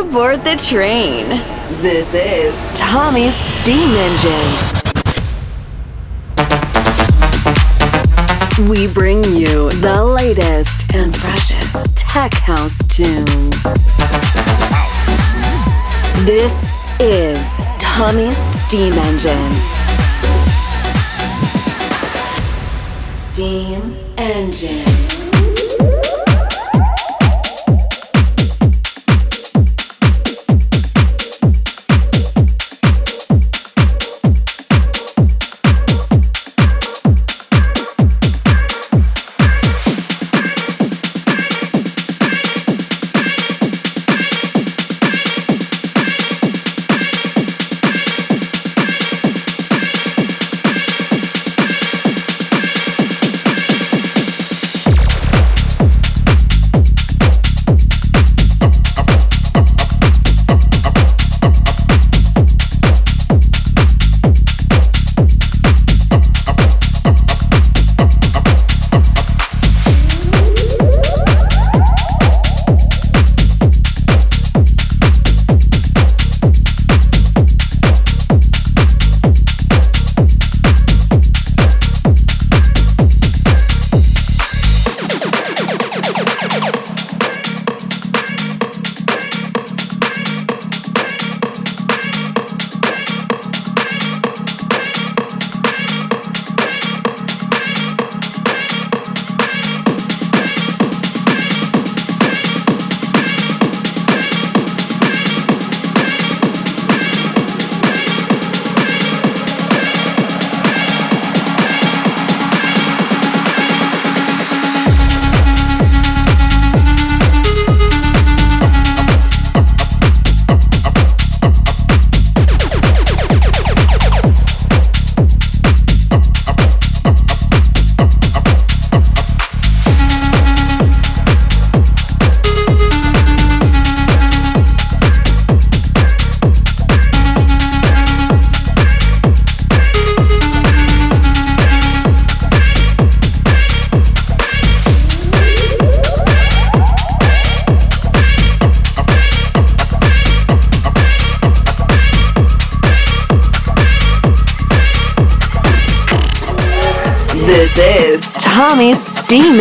aboard 0.00 0.44
the 0.44 0.56
train. 0.56 1.26
This 1.80 2.12
is 2.12 2.54
Tommy's 2.78 3.34
Steam 3.34 3.88
Engine. 3.96 4.56
We 8.68 8.88
bring 8.92 9.24
you 9.24 9.70
the 9.70 10.04
latest 10.04 10.94
and 10.94 11.16
freshest 11.16 11.96
tech 11.96 12.34
house 12.34 12.78
tunes. 12.88 13.62
This 16.26 16.54
is 17.00 17.40
Tommy's 17.78 18.36
Steam 18.36 18.92
Engine. 18.92 19.52
Steam 22.98 23.96
Engine. 24.18 25.05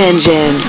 Engine. 0.05 0.64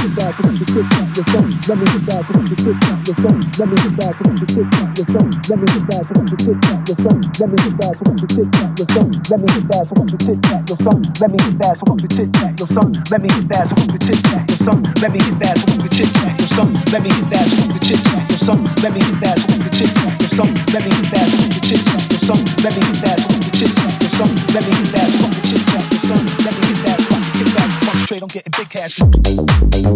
So 0.00 0.42
fuck 0.42 0.56
the 0.56 0.64
chit 0.64 0.86
chat. 0.90 1.08
Your 1.12 1.26
son, 1.28 1.46
let 1.68 1.76
me 1.76 1.86
that, 2.08 2.22
so 2.24 2.32
fuck 2.32 2.48
the 2.48 2.56
chit 2.56 2.76
chat. 2.80 2.96
Your 3.04 3.16
son, 3.20 3.36
let 3.58 3.68
me 3.68 3.76
that, 4.00 4.12
so 4.16 4.22
fuck 4.24 4.38
the 4.40 4.46
chit 4.48 4.66
chat. 4.70 4.88
Your 4.96 5.06
son, 5.10 5.28
let 5.50 5.58
me 5.60 5.66
that, 5.80 6.00
so 6.00 6.14
fuck 6.16 6.28
the 6.30 6.36
chit 6.40 6.56
chat. 6.60 6.80
Your 6.80 6.96
son, 7.00 7.18
let 7.30 7.48
me 7.50 7.68
that, 7.70 7.92
so 7.92 8.04
fuck 8.04 8.16
the 8.20 8.26
chit 8.30 8.48
chat. 8.50 8.70
Your 8.80 8.88
son, 8.90 9.08
let 9.20 9.40
me 9.40 9.60
that, 9.60 9.84
so 9.84 9.94
fuck 9.94 10.08
the 10.10 10.18
chit 10.20 10.38
chat. 10.40 10.62
Your 10.70 10.78
son, 10.80 11.00
let 11.20 11.30
me 11.30 11.40
that, 11.60 11.76
so 11.76 11.84
fuck 11.84 11.98
the 12.00 12.08
chit 12.08 12.30
chat. 12.30 12.52
Your 12.56 12.70
son, 12.70 12.90
let 13.10 13.20
me 13.20 13.30
that, 13.50 13.64
so 13.68 13.74
fuck 13.76 13.90
the 13.90 13.98
chit 14.00 14.20
chat. 14.24 14.44
Your 14.50 14.60
son, 14.60 14.80
let 15.00 15.10
me 15.10 15.20
that, 15.36 15.54
so 15.58 15.66
fuck 15.68 15.80
the 15.80 15.90
chit 15.90 16.10
chat. 16.10 16.32
Your 16.40 16.50
son, 16.50 16.70
let 16.80 17.02
me 17.02 17.12
that, 17.30 17.44
so 17.50 17.60
fuck 17.60 17.80
the 17.80 17.90
chit 17.90 18.00
chat. 18.00 18.24
Your 18.30 18.40
son, 18.40 18.62
let 18.70 18.92
me 18.94 19.02
that, 19.10 19.36
so 19.40 19.46
fuck 19.50 19.58
the 19.60 19.80
chit 19.80 20.00
chat. 20.00 20.00
Your 20.00 20.62
son, 20.64 20.64
let 20.70 20.82
me 20.82 20.94
that, 21.12 21.26
so 21.28 21.36
fuck 21.36 21.52
the 21.52 21.60
chit 21.60 21.82
chat. 21.84 22.04
Your 22.10 22.22
son, 22.24 22.40
let 22.62 22.72
me 22.72 22.84
that, 23.00 23.18
so 23.18 23.26
fuck 23.28 23.42
the 23.42 23.52
chit 23.58 23.72
chat. 23.76 23.94
Your 24.00 24.12
son, 24.16 24.32
let 24.54 24.64
me 24.64 24.74
that, 24.94 25.08
so 25.10 25.18
fuck 25.20 25.34
the 25.34 25.42
chit 25.50 25.62
chat. 25.70 25.84
Your 25.90 26.02
son, 26.08 26.22
let 26.44 26.54
me 26.56 26.68
that, 26.84 26.98
so 27.00 27.10
I 27.10 27.20
can 27.20 27.32
kick 27.36 27.50
back, 27.54 27.70
concentrate 27.84 28.22
on 28.22 28.28
getting 28.28 28.52
big 28.56 28.68
cash. 28.70 29.89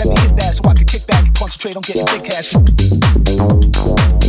Let 0.00 0.08
me 0.08 0.16
hit 0.16 0.36
that, 0.36 0.54
so 0.54 0.68
I 0.68 0.74
can 0.74 0.86
kick 0.86 1.06
back 1.06 1.26
and 1.26 1.34
concentrate 1.34 1.76
on 1.76 1.82
getting 1.82 2.06
big 2.06 2.24
cash. 2.24 4.19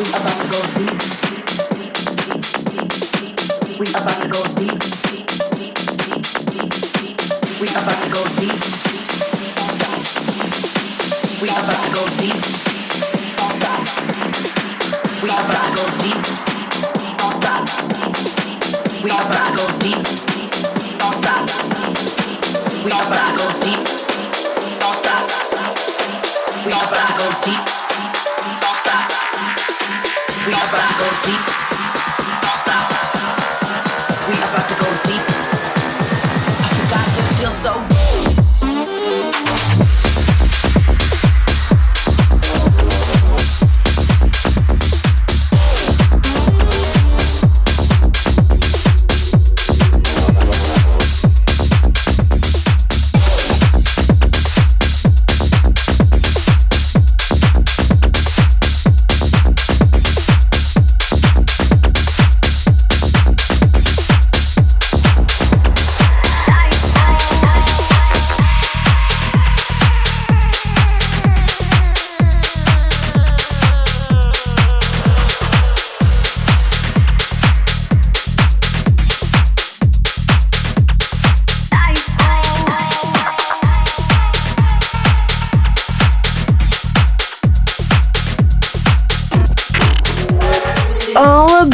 We 0.00 0.06
about 0.06 0.40
to 0.40 0.48
go 0.48 0.60
deep. 0.76 1.00
We 7.60 7.68
about 7.68 8.02
to 8.02 8.08
go 8.10 8.24
deep. 8.40 8.89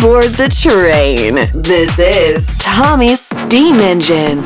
board 0.07 0.35
the 0.35 0.49
train. 0.49 1.35
This 1.62 1.99
is 1.99 2.47
Tommy's 2.59 3.21
Steam 3.21 3.81
Engine. 3.81 4.45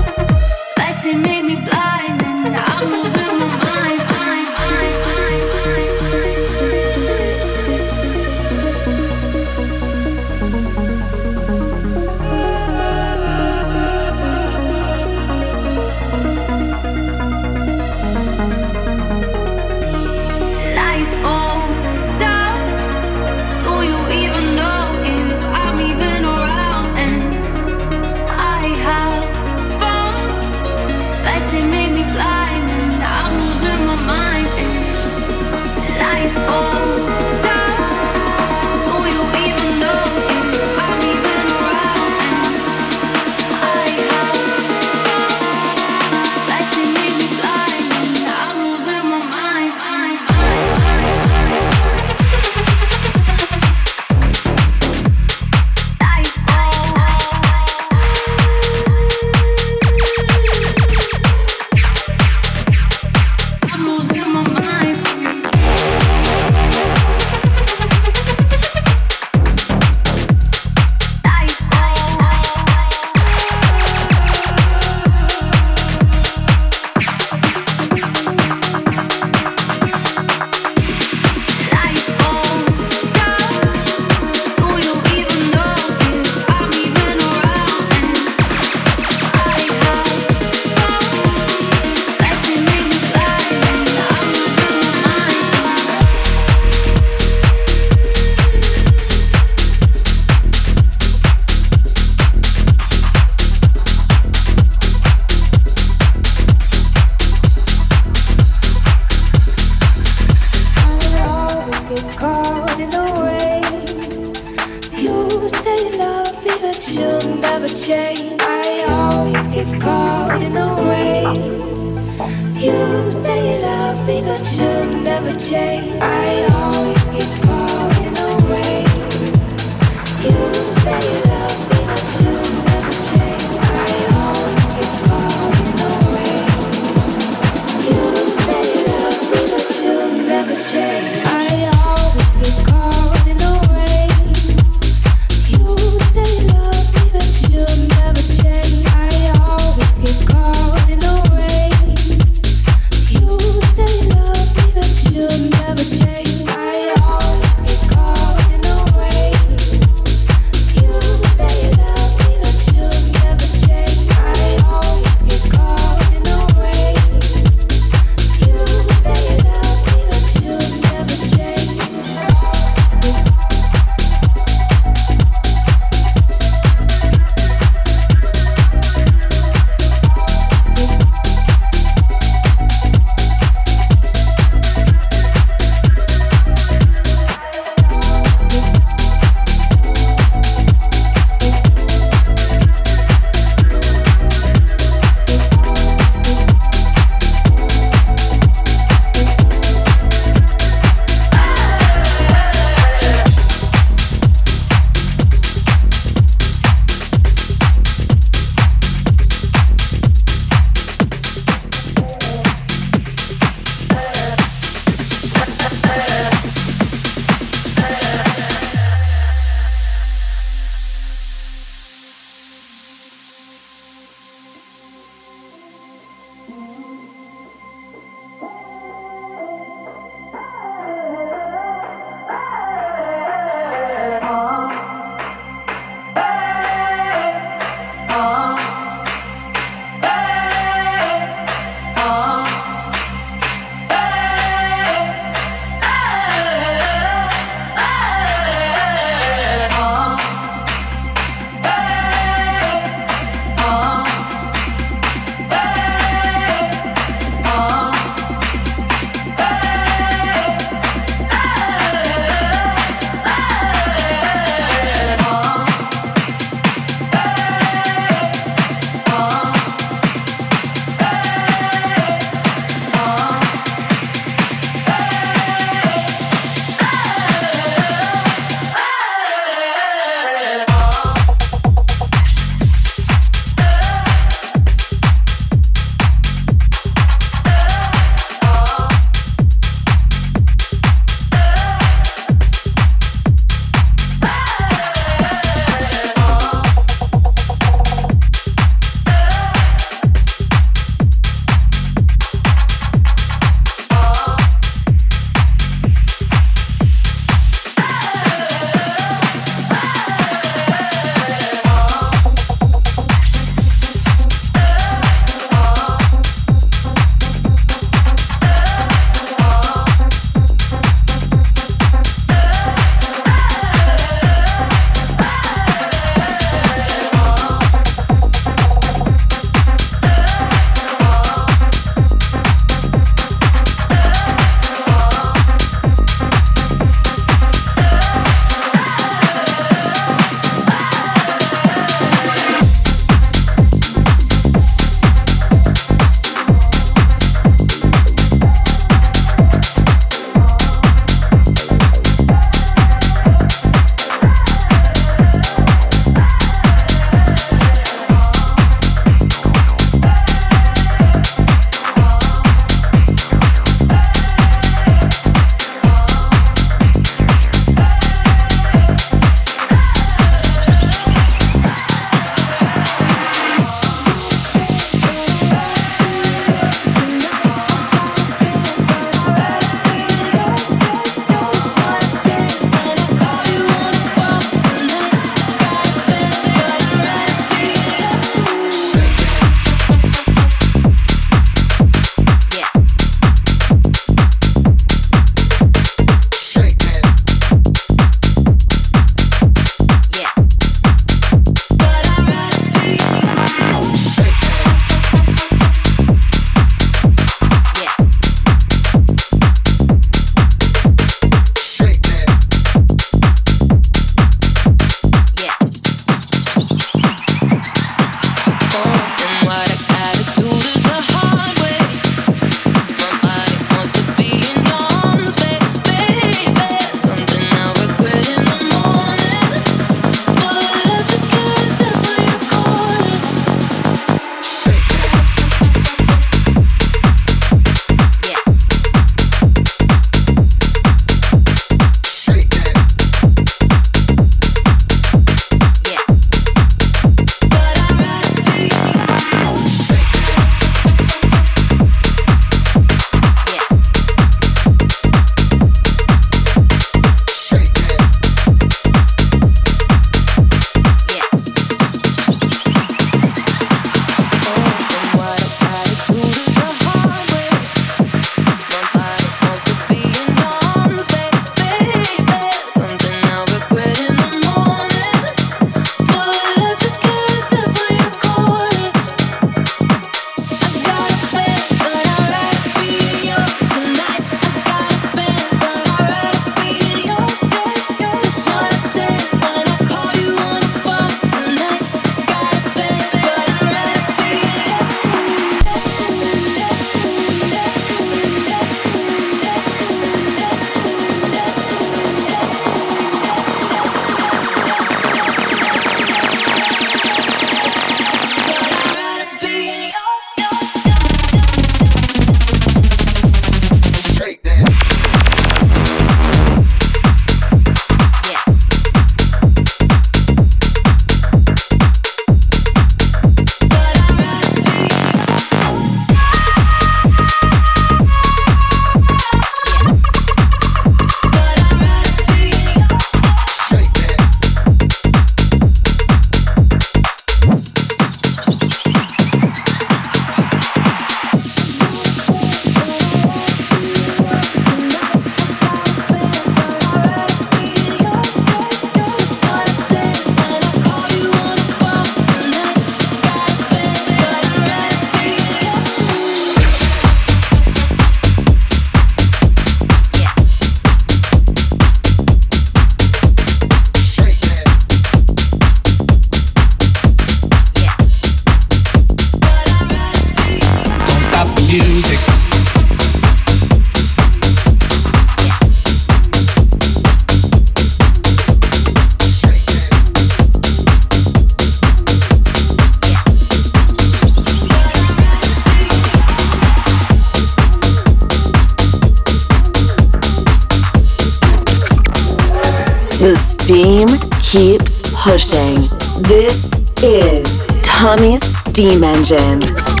Steam 598.73 599.03
Engine. 599.03 600.00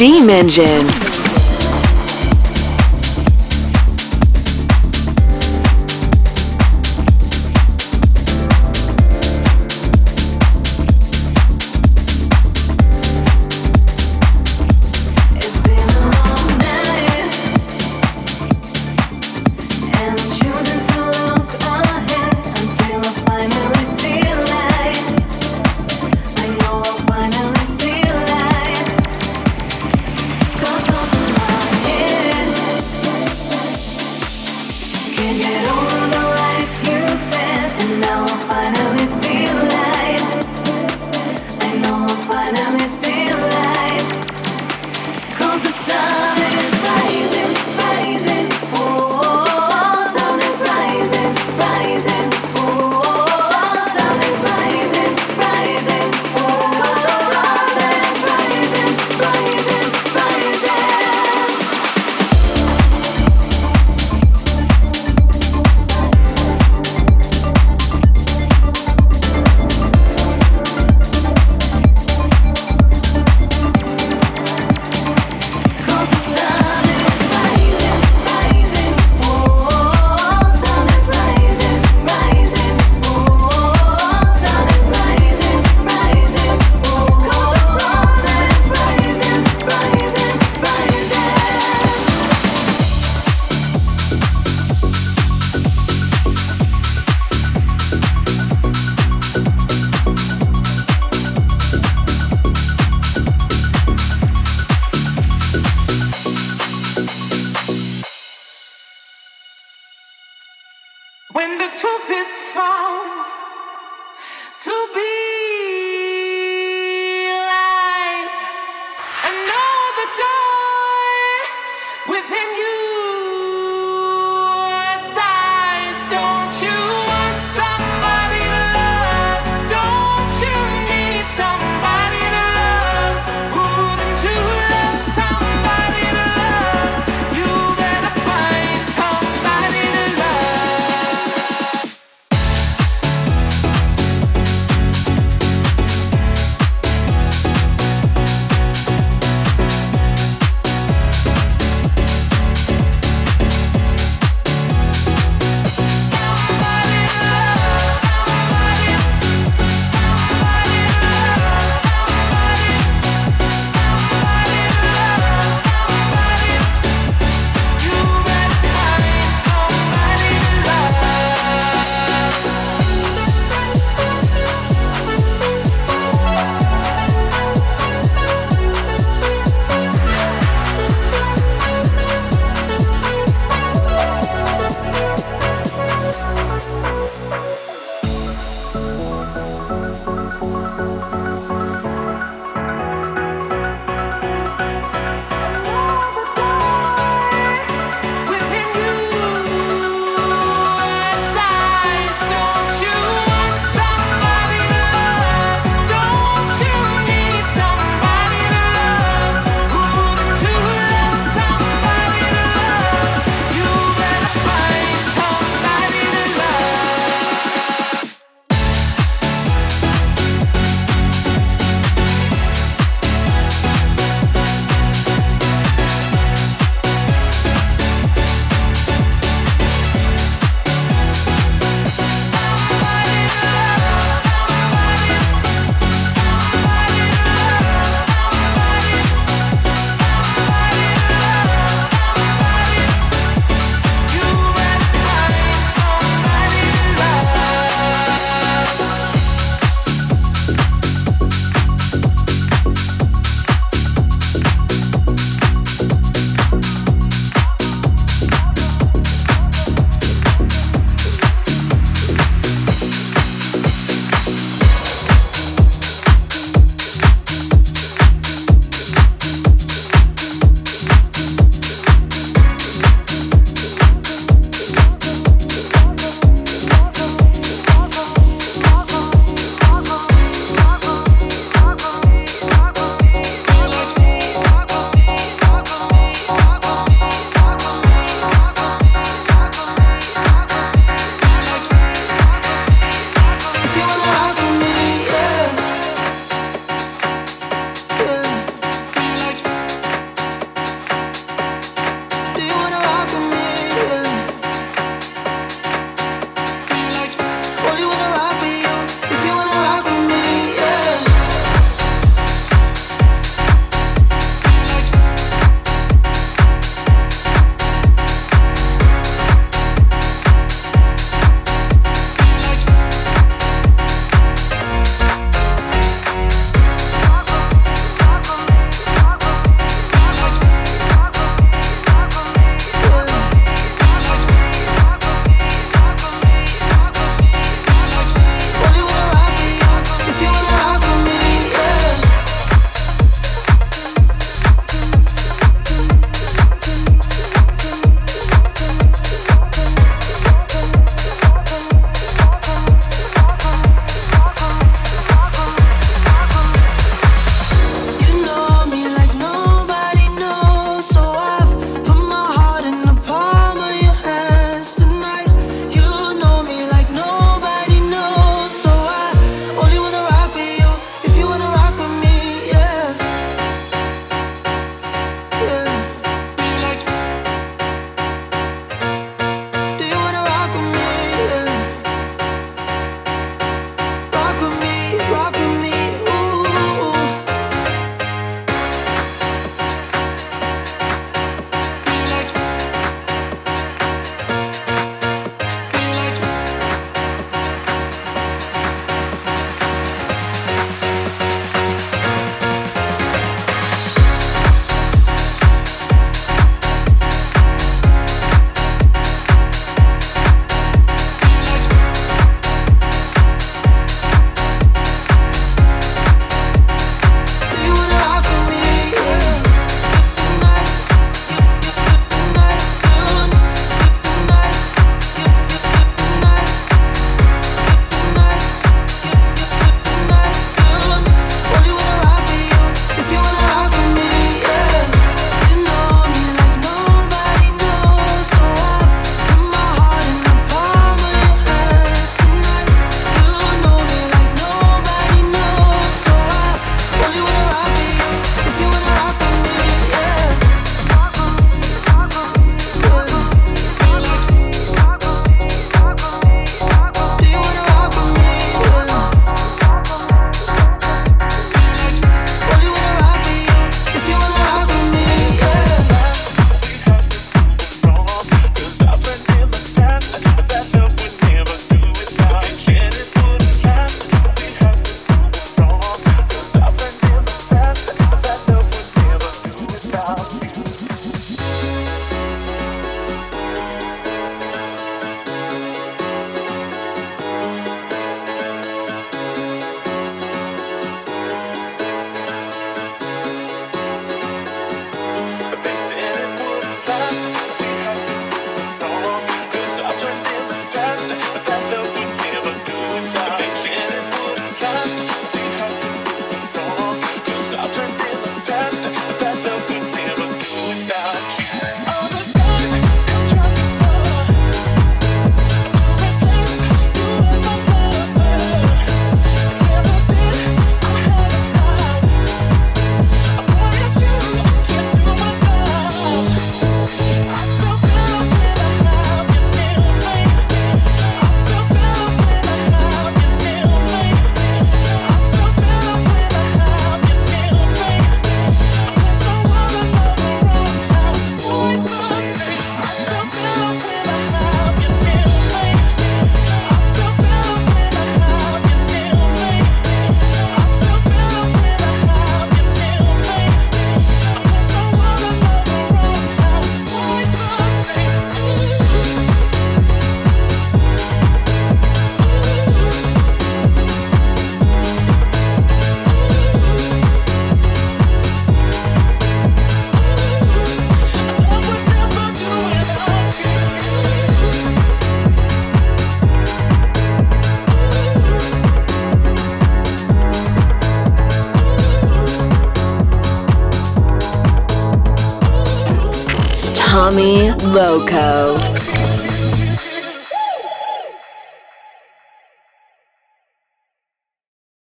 Steam 0.00 0.30
Engine. 0.30 1.29